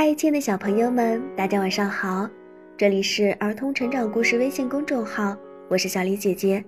[0.00, 2.30] 嗨，亲爱的小朋友们，大家晚上好！
[2.76, 5.36] 这里是儿童成长故事微信公众号，
[5.68, 6.64] 我是小李姐姐。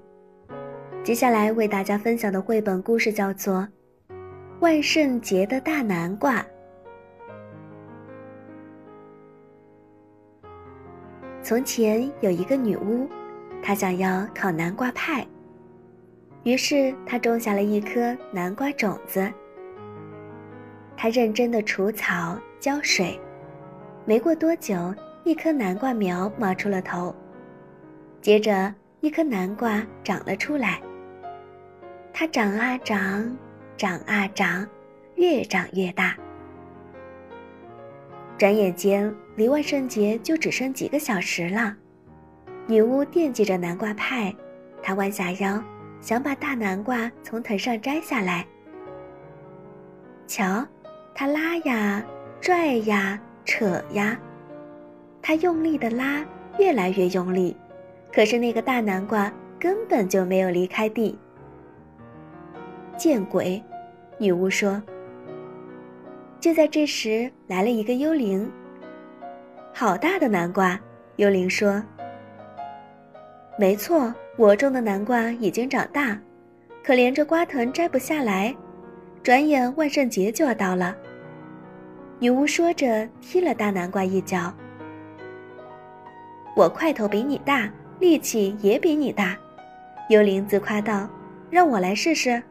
[1.05, 3.69] 接下来为大家分享的绘本故事叫做
[4.59, 6.43] 《万圣节的大南瓜》。
[11.41, 13.09] 从前有一个女巫，
[13.63, 15.25] 她想要烤南瓜派，
[16.43, 19.33] 于是她种下了一颗南瓜种子。
[20.97, 22.37] 她认真的除草。
[22.61, 23.19] 浇水，
[24.05, 27.15] 没过多久，一颗南瓜苗冒出了头。
[28.21, 30.79] 接着，一颗南瓜长了出来。
[32.13, 33.35] 它长啊长，
[33.79, 34.69] 长啊长，
[35.15, 36.15] 越长越大。
[38.37, 41.75] 转眼间，离万圣节就只剩几个小时了。
[42.67, 44.35] 女巫惦记着南瓜派，
[44.83, 45.63] 她弯下腰，
[46.03, 48.47] 想把大南瓜从藤上摘下来。
[50.27, 50.63] 瞧，
[51.15, 52.05] 她拉呀。
[52.41, 54.19] 拽呀，扯呀，
[55.21, 56.25] 他用力的拉，
[56.59, 57.55] 越来越用力，
[58.11, 61.19] 可是那个大南瓜根本就没有离开地。
[62.97, 63.63] 见鬼！
[64.19, 64.83] 女巫说。
[66.41, 68.51] 就在这时，来了一个幽灵。
[69.75, 70.81] 好大的南瓜！
[71.17, 71.83] 幽灵说。
[73.59, 76.19] 没错，我种的南瓜已经长大，
[76.83, 78.57] 可连着瓜藤摘不下来，
[79.23, 80.97] 转眼万圣节就要到了。
[82.21, 84.53] 女巫说着，踢了大南瓜一脚。
[86.55, 87.67] 我块头比你大，
[87.99, 89.35] 力气也比你大，
[90.11, 91.09] 幽灵自夸道
[91.49, 92.43] ：“让我来试试。”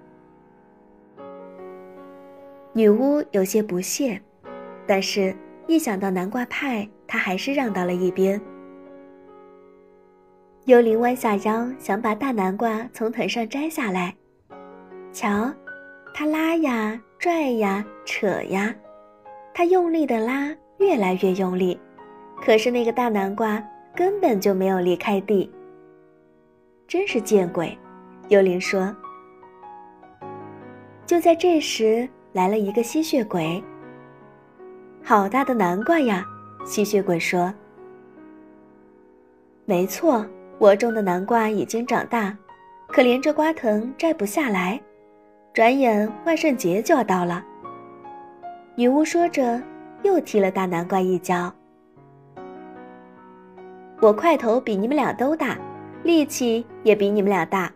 [2.74, 4.20] 女巫有些不屑，
[4.88, 5.36] 但是
[5.68, 8.42] 一想到南瓜派，她还是让到了一边。
[10.66, 14.16] 幽灵弯下腰，想把大南瓜从藤上摘下来。
[15.14, 15.54] 瞧，
[16.12, 18.74] 他拉呀，拽呀，扯呀。
[19.60, 21.78] 他用力的拉，越来越用力，
[22.42, 23.62] 可是那个大南瓜
[23.94, 25.52] 根本就没有离开地。
[26.88, 27.78] 真是见鬼！
[28.30, 28.96] 幽灵说。
[31.06, 33.62] 就在这时，来了一个吸血鬼。
[35.04, 36.26] 好大的南瓜呀！
[36.66, 37.54] 吸血鬼说。
[39.66, 40.26] 没错，
[40.58, 42.34] 我种的南瓜已经长大，
[42.88, 44.80] 可连着瓜藤摘不下来，
[45.54, 47.46] 转眼万圣节就要到了。
[48.80, 49.62] 女巫说着，
[50.04, 51.54] 又踢了大南瓜一脚。
[54.00, 55.58] 我块头比你们俩都大，
[56.04, 57.70] 力气也比你们俩大。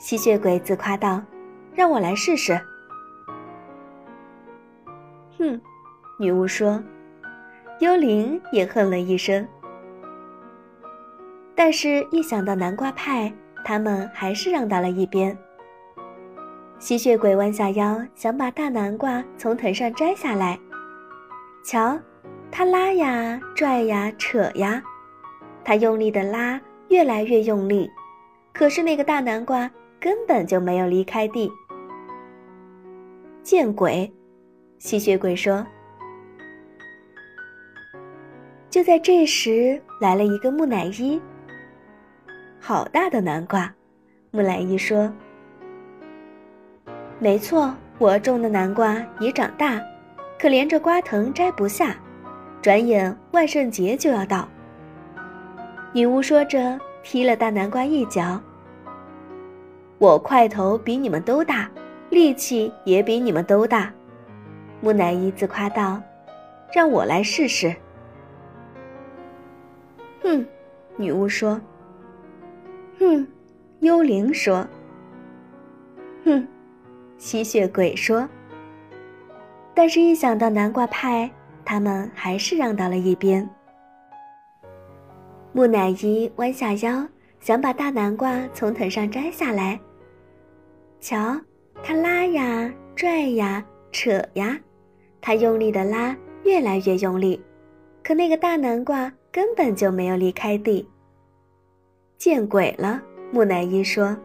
[0.00, 1.22] 吸血鬼自夸道
[1.76, 2.60] ：“让我来试试。”
[5.38, 5.60] 哼，
[6.18, 6.82] 女巫说。
[7.78, 9.46] 幽灵也哼了一声。
[11.54, 13.32] 但是，一想到南瓜派，
[13.64, 15.38] 他们还是让到了一边。
[16.78, 20.58] 吸血鬼弯下腰，想把大南瓜从藤上摘下来。
[21.64, 21.98] 瞧，
[22.50, 24.82] 他拉呀，拽呀，扯呀，
[25.64, 27.90] 他用力的拉，越来越用力，
[28.52, 31.50] 可是那个大南瓜根本就没有离开地。
[33.42, 34.12] 见鬼！
[34.78, 35.66] 吸血鬼说。
[38.68, 41.20] 就在这时，来了一个木乃伊。
[42.60, 43.72] 好大的南瓜！
[44.30, 45.10] 木乃伊说。
[47.18, 49.80] 没错，我种的南瓜已长大，
[50.38, 51.96] 可连着瓜藤摘不下，
[52.60, 54.46] 转眼万圣节就要到。
[55.94, 58.38] 女巫说着，踢了大南瓜一脚。
[59.96, 61.70] 我块头比你们都大，
[62.10, 63.90] 力气也比你们都大，
[64.82, 66.02] 木乃伊自夸道
[66.70, 67.74] ：“让我来试试。”
[70.22, 70.46] 哼，
[70.96, 71.58] 女巫说。
[72.98, 73.26] 哼，
[73.80, 74.66] 幽灵说。
[76.26, 76.46] 哼。
[77.18, 78.28] 吸血鬼说
[79.74, 81.30] ：“但是，一想到南瓜派，
[81.64, 83.48] 他们还是让到了一边。”
[85.52, 87.06] 木乃伊弯下腰，
[87.40, 89.80] 想把大南瓜从藤上摘下来。
[91.00, 91.38] 瞧，
[91.82, 94.58] 他拉呀，拽呀，扯呀，
[95.20, 96.14] 他用力的拉，
[96.44, 97.42] 越来越用力，
[98.02, 100.86] 可那个大南瓜根本就没有离开地。
[102.18, 103.02] 见鬼了！
[103.30, 104.16] 木乃伊说。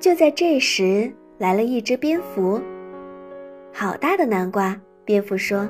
[0.00, 2.58] 就在这时，来了一只蝙蝠。
[3.70, 4.74] 好大的南瓜！
[5.04, 5.68] 蝙蝠说。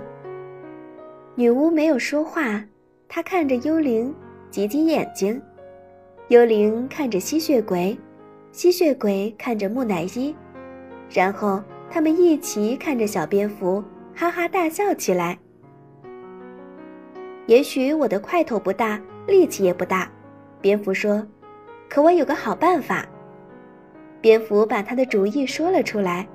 [1.35, 2.65] 女巫没有说话，
[3.09, 4.15] 她看着幽灵，
[4.49, 5.43] 挤挤眼睛。
[6.29, 7.99] 幽灵看着吸血鬼，
[8.53, 10.33] 吸血鬼看着木乃伊，
[11.11, 11.61] 然后
[11.91, 13.83] 他们一起看着小蝙蝠，
[14.15, 15.37] 哈哈大笑起来。
[17.47, 20.09] 也许我的块头不大，力气也不大，
[20.61, 21.27] 蝙蝠说。
[21.89, 23.05] 可我有个好办法。
[24.21, 26.27] 蝙蝠把他的主意说了出来。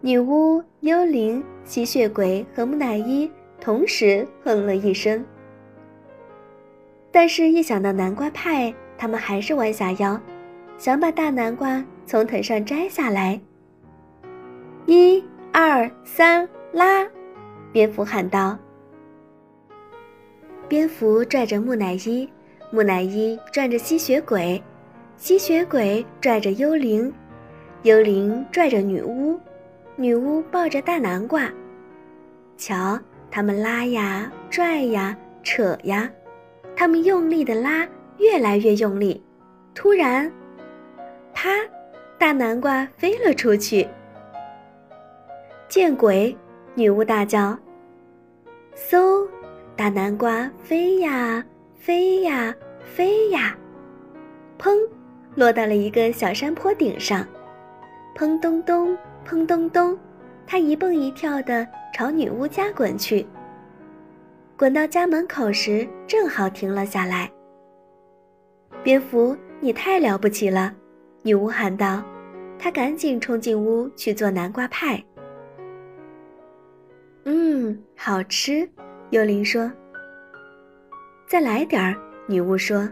[0.00, 3.30] 女巫、幽灵、吸血鬼和木乃伊
[3.60, 5.24] 同时哼了一声。
[7.10, 10.20] 但是，一想到南瓜派，他们还是弯下腰，
[10.76, 13.40] 想把大南瓜从藤上摘下来。
[14.86, 15.22] 一、
[15.52, 17.06] 二、三，拉！
[17.72, 18.58] 蝙蝠喊道。
[20.68, 22.28] 蝙蝠拽着木乃伊，
[22.70, 24.62] 木乃伊拽着吸血鬼，
[25.16, 27.12] 吸血鬼拽着幽灵，
[27.82, 29.38] 幽灵拽着女巫。
[29.96, 31.48] 女巫抱着大南瓜，
[32.56, 32.98] 瞧，
[33.30, 36.10] 他们拉呀、拽呀、扯呀，
[36.74, 37.86] 他们用力的拉，
[38.18, 39.22] 越来越用力。
[39.72, 40.30] 突然，
[41.32, 41.50] 啪！
[42.18, 43.88] 大南瓜飞了出去。
[45.68, 46.36] 见鬼！
[46.74, 47.56] 女巫大叫。
[48.74, 49.26] 嗖！
[49.76, 51.44] 大南瓜飞呀，
[51.76, 53.56] 飞呀，飞呀，
[54.58, 54.76] 砰！
[55.34, 57.26] 落到了一个小山坡顶上。
[58.14, 58.96] 砰咚咚。
[59.26, 59.98] 砰咚咚，
[60.46, 63.26] 他一蹦一跳地朝女巫家滚去。
[64.54, 67.30] 滚到家门口时，正好停了下来。
[68.82, 70.74] 蝙蝠，你太了不起了！
[71.22, 72.04] 女巫喊道。
[72.58, 75.02] 她赶紧冲进屋去做南瓜派。
[77.24, 78.68] 嗯，好吃。
[79.08, 79.72] 幽灵说。
[81.26, 81.96] 再来点儿。
[82.26, 82.86] 女巫说。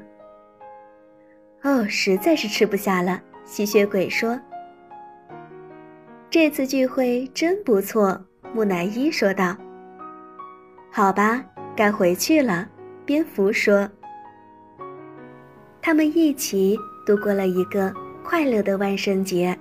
[1.62, 3.20] 哦，实在是吃不下了。
[3.44, 4.38] 吸血鬼说。
[6.30, 8.18] 这次聚会真不错，
[8.54, 9.56] 木乃伊说道。
[10.90, 11.44] 好吧，
[11.76, 12.68] 该回去了，
[13.04, 13.88] 蝙蝠说。
[15.80, 17.92] 他们一起度过了一个
[18.24, 19.56] 快乐的万圣节。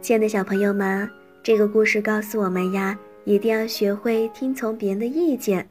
[0.00, 1.08] 亲爱的小朋友们，
[1.42, 5.66] 这个故事告诉我们呀，一定要学会听从别人的意见，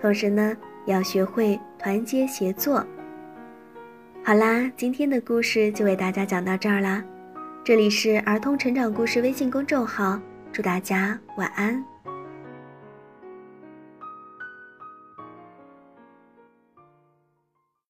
[0.00, 0.56] 同时呢，
[0.86, 2.84] 要学会团结协作。
[4.26, 7.04] 好啦，今天的故事就为大家讲到这儿啦。
[7.62, 10.18] 这里是儿童成长故事微信公众号，
[10.50, 11.84] 祝大家晚安。